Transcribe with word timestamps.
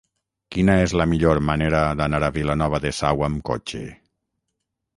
Quina 0.53 0.77
és 0.85 0.95
la 1.01 1.05
millor 1.11 1.41
manera 1.49 1.81
d'anar 1.99 2.21
a 2.27 2.31
Vilanova 2.39 2.81
de 2.87 2.93
Sau 3.03 3.21
amb 3.29 3.47
cotxe? 3.51 3.83